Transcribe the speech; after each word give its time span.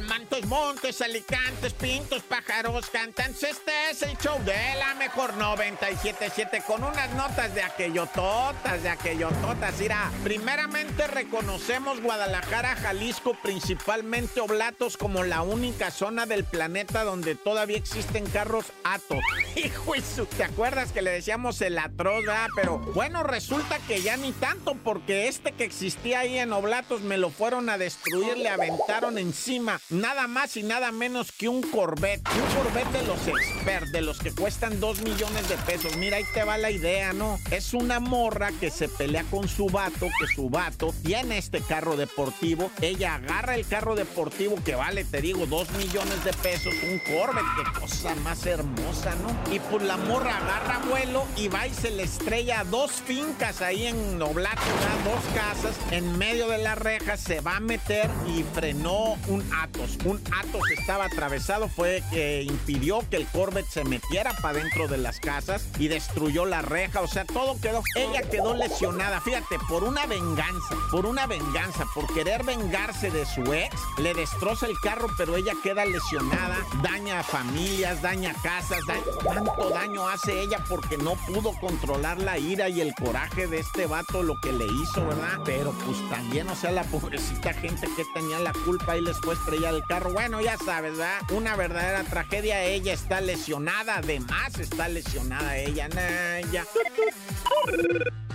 Mantos, 0.00 0.46
Montes, 0.46 1.02
Alicantes, 1.02 1.74
Pintos, 1.74 2.22
Pájaros, 2.22 2.88
Cantantes. 2.88 3.42
Este 3.42 3.90
es 3.90 4.02
el 4.02 4.16
show 4.16 4.42
de 4.44 4.54
la 4.78 4.94
mejor 4.94 5.34
977 5.36 6.62
con 6.66 6.82
unas 6.82 7.12
notas 7.14 7.54
de 7.54 7.62
aquellototas, 7.62 8.82
de 8.82 8.88
aquellototas. 8.88 9.78
Mira, 9.78 10.10
primeramente 10.24 11.06
reconocemos 11.06 12.00
Guadalajara, 12.00 12.74
Jalisco, 12.76 13.36
principalmente 13.42 14.40
Oblatos, 14.40 14.96
como 14.96 15.24
la 15.24 15.42
única 15.42 15.90
zona 15.90 16.24
del 16.24 16.44
planeta 16.44 17.04
donde 17.04 17.34
todavía 17.34 17.76
existen 17.76 18.24
carros 18.24 18.72
Atos. 18.84 19.22
Hijo 19.56 19.94
eso, 19.94 20.24
¿te 20.24 20.44
acuerdas 20.44 20.92
que 20.92 21.02
le 21.02 21.10
decíamos 21.10 21.60
el 21.60 21.76
atroz, 21.76 22.24
verdad? 22.24 22.48
Pero 22.56 22.78
bueno, 22.78 23.22
resulta 23.24 23.78
que 23.86 24.00
ya 24.00 24.16
ni 24.16 24.32
tanto, 24.32 24.74
porque 24.74 25.28
este 25.28 25.52
que 25.52 25.64
existía 25.64 26.20
ahí 26.20 26.38
en 26.38 26.52
Oblatos 26.52 27.02
me 27.02 27.18
lo 27.18 27.30
fueron 27.30 27.68
a 27.68 27.76
destruir, 27.76 28.38
le 28.38 28.48
aventaron 28.48 29.18
encima 29.18 29.80
nada 29.90 30.26
más 30.26 30.56
y 30.56 30.62
nada 30.62 30.92
menos 30.92 31.32
que 31.32 31.48
un 31.48 31.62
Corvette. 31.62 32.22
Un 32.28 32.54
Corvette 32.56 32.92
de 32.92 33.02
los 33.06 33.26
expert, 33.26 33.86
de 33.88 34.00
los 34.00 34.18
que 34.18 34.32
cuestan 34.32 34.80
2 34.80 35.02
millones 35.02 35.48
de 35.48 35.56
pesos. 35.58 35.96
Mira, 35.96 36.16
ahí 36.16 36.24
te 36.34 36.44
va 36.44 36.58
la 36.58 36.70
idea, 36.70 37.12
¿no? 37.12 37.38
Es 37.50 37.74
una 37.74 38.00
morra 38.00 38.50
que 38.60 38.70
se 38.70 38.88
pelea 38.88 39.24
con 39.24 39.48
su 39.48 39.66
vato, 39.66 40.08
que 40.18 40.26
su 40.34 40.48
vato 40.48 40.94
tiene 41.02 41.38
este 41.38 41.60
carro 41.60 41.96
deportivo. 41.96 42.70
Ella 42.80 43.16
agarra 43.16 43.54
el 43.54 43.66
carro 43.66 43.94
deportivo 43.94 44.56
que 44.64 44.74
vale, 44.74 45.04
te 45.04 45.20
digo, 45.20 45.46
2 45.46 45.70
millones 45.72 46.24
de 46.24 46.32
pesos. 46.32 46.74
Un 46.82 46.98
Corvette, 47.00 47.44
qué 47.56 47.80
cosa 47.80 48.14
más 48.16 48.46
hermosa, 48.46 49.14
¿no? 49.16 49.54
Y 49.54 49.58
pues 49.58 49.82
la 49.82 49.96
morra 49.96 50.36
agarra 50.36 50.78
vuelo 50.88 51.26
y 51.36 51.48
va 51.48 51.66
y 51.66 51.74
se 51.74 51.90
le 51.90 52.02
estrella 52.02 52.60
a 52.60 52.64
dos 52.64 52.92
fincas 52.92 53.62
ahí 53.62 53.86
en 53.86 54.18
Noblato, 54.18 54.60
dos 55.04 55.34
casas. 55.34 55.76
En 55.90 56.18
medio 56.18 56.48
de 56.48 56.58
la 56.58 56.74
reja 56.74 57.16
se 57.16 57.40
va 57.40 57.56
a 57.56 57.60
meter 57.60 58.10
y 58.36 58.44
frenó 58.54 59.18
un 59.28 59.42
Atos. 59.72 59.98
Un 60.04 60.20
Atos 60.32 60.62
estaba 60.70 61.06
atravesado, 61.06 61.68
fue 61.68 62.02
que 62.10 62.42
impidió 62.42 63.00
que 63.10 63.16
el 63.16 63.26
Corvette 63.26 63.68
se 63.68 63.84
metiera 63.84 64.32
para 64.42 64.58
dentro 64.58 64.88
de 64.88 64.98
las 64.98 65.20
casas 65.20 65.66
y 65.78 65.88
destruyó 65.88 66.44
la 66.44 66.62
reja. 66.62 67.00
O 67.00 67.08
sea, 67.08 67.24
todo 67.24 67.58
quedó. 67.60 67.82
Ella 67.96 68.22
quedó 68.22 68.54
lesionada, 68.54 69.20
fíjate, 69.20 69.58
por 69.68 69.84
una 69.84 70.06
venganza, 70.06 70.76
por 70.90 71.06
una 71.06 71.26
venganza, 71.26 71.86
por 71.94 72.12
querer 72.12 72.44
vengarse 72.44 73.10
de 73.10 73.24
su 73.26 73.52
ex, 73.52 73.74
le 73.98 74.14
destroza 74.14 74.66
el 74.66 74.78
carro, 74.82 75.08
pero 75.16 75.36
ella 75.36 75.52
queda 75.62 75.84
lesionada, 75.84 76.58
daña 76.82 77.20
a 77.20 77.22
familias, 77.22 78.02
daña 78.02 78.34
casas, 78.42 78.80
daña, 78.86 79.02
tanto 79.24 79.70
daño 79.70 80.08
hace 80.08 80.42
ella 80.42 80.62
porque 80.68 80.98
no 80.98 81.14
pudo 81.26 81.52
controlar 81.60 82.18
la 82.18 82.38
ira 82.38 82.68
y 82.68 82.80
el 82.80 82.94
coraje 82.94 83.46
de 83.46 83.60
este 83.60 83.86
vato, 83.86 84.22
lo 84.22 84.38
que 84.40 84.52
le 84.52 84.66
hizo, 84.66 85.06
¿verdad? 85.06 85.40
Pero 85.44 85.72
pues 85.84 85.98
también, 86.10 86.48
o 86.48 86.56
sea, 86.56 86.70
la 86.70 86.84
pobrecita 86.84 87.52
gente 87.54 87.88
que 87.96 88.04
tenía 88.14 88.38
la 88.38 88.52
culpa 88.64 88.96
y 88.96 89.00
les 89.00 89.18
fue 89.20 89.36
estrellar 89.52 89.74
el 89.74 89.84
carro. 89.84 90.12
Bueno, 90.12 90.40
ya 90.40 90.56
sabes, 90.56 90.96
¿verdad? 90.96 91.20
Una 91.30 91.56
verdadera 91.56 92.04
tragedia. 92.04 92.62
Ella 92.64 92.92
está 92.92 93.20
lesionada, 93.20 93.96
además 93.98 94.58
está 94.58 94.88
lesionada 94.88 95.56
ella. 95.56 95.88
Nah, 95.88 96.50
ya. 96.50 96.64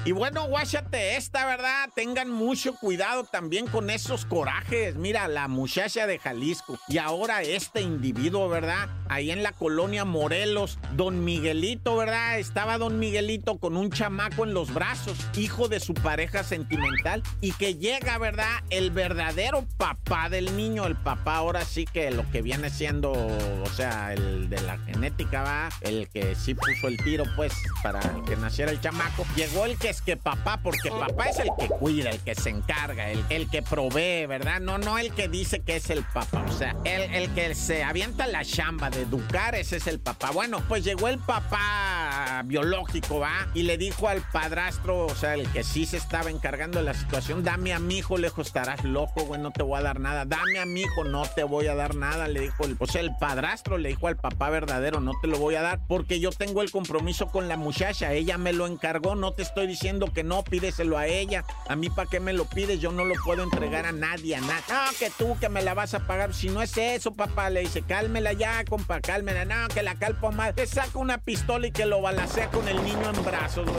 Y 0.08 0.14
bueno, 0.14 0.48
guáchate 0.48 1.18
esta, 1.18 1.46
¿verdad? 1.46 1.90
Tengan 1.94 2.30
mucho 2.30 2.74
cuidado 2.76 3.26
también 3.26 3.68
con 3.68 3.90
esos 3.90 4.26
corajes. 4.26 4.96
Mira, 4.96 5.28
la 5.28 5.50
muchacha 5.50 6.08
de 6.08 6.18
Jalisco 6.18 6.80
y 6.88 6.98
ahora 6.98 7.42
este 7.42 7.82
individuo, 7.82 8.48
¿verdad? 8.48 8.88
Ahí 9.10 9.32
en 9.32 9.44
la 9.44 9.52
colonia 9.52 10.06
Morelos, 10.06 10.80
don 10.94 11.26
Miguelito, 11.26 11.98
¿verdad? 11.98 12.40
Estaba 12.40 12.78
don 12.78 13.00
Miguelito 13.00 13.58
con 13.58 13.76
un 13.76 13.92
chamaco 13.92 14.46
en 14.46 14.54
los 14.54 14.74
brazos, 14.74 15.18
hijo 15.36 15.68
de 15.68 15.82
su 15.82 15.94
pareja 15.94 16.46
sentimental, 16.46 17.22
y 17.42 17.52
que 17.52 17.76
llega, 17.76 18.18
¿verdad? 18.18 18.64
El 18.70 18.92
verdadero 18.92 19.66
papá 19.76 20.30
del 20.30 20.56
niño, 20.56 20.86
el 20.86 20.96
papá 20.96 21.36
ahora 21.36 21.66
sí 21.66 21.84
que 21.84 22.12
lo 22.12 22.30
que 22.32 22.42
viene 22.42 22.70
siendo, 22.70 23.12
o 23.12 23.70
sea, 23.76 24.14
el 24.14 24.50
de 24.50 24.62
la 24.62 24.78
genética, 24.78 25.44
¿va? 25.44 25.70
El 25.82 26.08
que 26.08 26.34
sí 26.36 26.56
puso 26.56 26.88
el 26.88 26.96
tiro, 27.04 27.26
pues, 27.36 27.52
para 27.84 28.00
que 28.26 28.38
naciera 28.38 28.72
el 28.72 28.80
chamaco. 28.80 29.26
Llegó 29.36 29.66
el 29.66 29.78
que 29.78 29.97
que 30.02 30.18
papá, 30.18 30.60
porque 30.62 30.90
papá 30.90 31.26
es 31.26 31.40
el 31.40 31.50
que 31.58 31.68
cuida, 31.68 32.10
el 32.10 32.20
que 32.20 32.36
se 32.36 32.50
encarga, 32.50 33.10
el, 33.10 33.24
el 33.30 33.50
que 33.50 33.62
provee, 33.62 34.26
¿verdad? 34.26 34.60
No, 34.60 34.78
no 34.78 34.98
el 34.98 35.14
que 35.14 35.28
dice 35.28 35.62
que 35.62 35.78
es 35.78 35.90
el 35.90 36.04
papá. 36.04 36.46
O 36.48 36.52
sea, 36.52 36.76
el, 36.84 37.14
el 37.14 37.34
que 37.34 37.54
se 37.56 37.84
avienta 37.84 38.28
la 38.28 38.44
chamba 38.44 38.90
de 38.90 39.02
educar, 39.02 39.56
ese 39.56 39.78
es 39.78 39.88
el 39.88 40.00
papá. 40.00 40.32
Bueno, 40.32 40.62
pues 40.68 40.84
llegó 40.84 41.08
el 41.08 41.20
papá 41.20 42.44
biológico, 42.46 43.20
¿va? 43.20 43.48
Y 43.54 43.64
le 43.64 43.78
dijo 43.78 44.08
al 44.08 44.22
padrastro, 44.32 45.06
o 45.06 45.16
sea, 45.16 45.34
el 45.34 45.48
que 45.52 45.64
sí 45.64 45.86
se 45.86 45.98
estaba 45.98 46.30
encargando 46.30 46.80
de 46.80 46.86
la 46.86 46.94
situación, 46.94 47.44
dame 47.44 47.74
a 47.74 47.80
mi 47.80 47.98
hijo, 47.98 48.18
lejos 48.18 48.48
estarás 48.48 48.84
loco, 48.84 49.24
güey, 49.26 49.42
no 49.42 49.52
te 49.52 49.64
voy 49.64 49.80
a 49.80 49.82
dar 49.82 50.00
nada. 50.00 50.26
Dame 50.26 50.60
a 50.60 50.66
mi 50.66 50.82
hijo, 50.82 51.04
no 51.04 51.24
te 51.26 51.44
voy 51.44 51.68
a 51.68 51.76
dar 51.76 51.96
nada, 51.96 52.28
le 52.28 52.42
dijo 52.42 52.66
el, 52.66 52.76
o 52.80 52.88
sea, 52.88 53.02
el 53.02 53.16
padrastro 53.18 53.78
le 53.78 53.90
dijo 53.90 54.08
al 54.08 54.18
papá 54.18 54.50
verdadero, 54.50 55.00
no 55.00 55.14
te 55.22 55.28
lo 55.28 55.38
voy 55.38 55.56
a 55.56 55.62
dar 55.62 55.80
porque 55.88 56.20
yo 56.20 56.32
tengo 56.32 56.62
el 56.62 56.72
compromiso 56.72 57.28
con 57.28 57.48
la 57.48 57.58
muchacha, 57.58 58.14
ella 58.14 58.38
me 58.38 58.54
lo 58.54 58.68
encargó, 58.68 59.16
no 59.16 59.32
te 59.32 59.42
estoy 59.42 59.68
diciendo 59.68 59.87
que 60.14 60.24
no, 60.24 60.44
pídeselo 60.44 60.98
a 60.98 61.08
ella. 61.08 61.46
A 61.68 61.76
mí, 61.76 61.90
¿para 61.90 62.10
qué 62.10 62.20
me 62.20 62.34
lo 62.34 62.46
pides? 62.46 62.82
Yo 62.82 62.92
no 62.92 63.06
lo 63.06 63.16
puedo 63.24 63.44
entregar 63.44 63.86
a 63.86 63.92
nadie, 63.92 64.36
a 64.36 64.42
nadie. 64.42 64.64
No, 64.70 64.98
que 65.00 65.10
tú, 65.10 65.38
que 65.40 65.48
me 65.48 65.62
la 65.62 65.74
vas 65.74 65.94
a 65.94 66.06
pagar. 66.06 66.34
Si 66.34 66.50
no 66.50 66.62
es 66.62 66.78
eso, 66.78 67.14
papá, 67.14 67.50
le 67.50 67.62
dice, 67.62 67.82
cálmela 67.82 68.34
ya, 68.34 68.64
compa, 68.66 69.00
cálmela. 69.00 69.46
No, 69.46 69.68
que 69.70 69.84
la 69.84 69.96
calpo 69.96 70.32
mal. 70.32 70.54
Le 70.58 70.68
saca 70.68 71.00
una 71.00 71.20
pistola 71.20 71.68
y 71.68 71.72
que 71.72 71.86
lo 71.86 72.02
balacea 72.02 72.50
con 72.50 72.68
el 72.68 72.84
niño 72.84 73.10
en 73.14 73.24
brazos, 73.24 73.66
güey. 73.66 73.78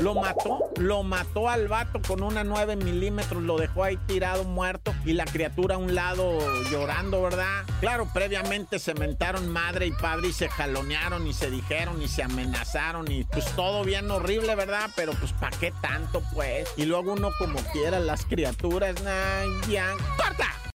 Lo 0.00 0.14
mató, 0.14 0.70
lo 0.76 1.02
mató 1.02 1.48
al 1.48 1.66
vato 1.66 2.00
con 2.06 2.22
una 2.22 2.44
9 2.44 2.76
milímetros, 2.76 3.42
lo 3.42 3.56
dejó 3.56 3.84
ahí 3.84 3.96
tirado, 4.06 4.44
muerto, 4.44 4.94
y 5.04 5.12
la 5.14 5.24
criatura 5.24 5.74
a 5.74 5.78
un 5.78 5.94
lado 5.94 6.38
llorando, 6.70 7.22
¿verdad? 7.22 7.64
Claro, 7.80 8.08
previamente 8.12 8.78
se 8.78 8.94
mentaron 8.94 9.48
madre 9.48 9.86
y 9.86 9.92
padre 9.92 10.28
y 10.28 10.32
se 10.32 10.48
jalonearon 10.48 11.26
y 11.26 11.32
se 11.32 11.50
dijeron 11.50 12.00
y 12.02 12.08
se 12.08 12.22
amenazaron 12.22 13.10
y 13.10 13.24
pues 13.24 13.46
todo 13.56 13.84
bien 13.84 14.10
horrible, 14.10 14.54
¿verdad? 14.54 14.90
Pero 14.98 15.12
pues 15.12 15.32
¿para 15.32 15.56
qué 15.56 15.72
tanto, 15.80 16.20
pues? 16.34 16.68
Y 16.76 16.84
luego 16.84 17.12
uno 17.12 17.30
como 17.38 17.60
quiera, 17.72 18.00
las 18.00 18.24
criaturas, 18.24 19.00
nah, 19.04 19.68
ya. 19.68 19.94
¡Corta! 20.16 20.58